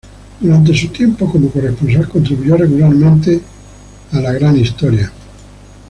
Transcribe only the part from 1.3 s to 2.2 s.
como corresponsal,